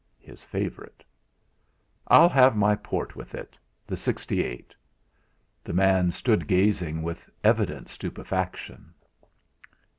[0.17, 1.03] His favourite.
[2.07, 3.55] "I'll have my port with it
[3.85, 4.73] the 'sixty eight."
[5.63, 8.95] The man stood gazing with evident stupefaction.